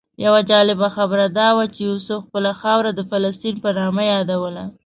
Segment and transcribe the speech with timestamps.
[0.25, 4.65] یوه جالبه خبره دا وه چې یوسف خپله خاوره د فلسطین په نامه یادوله.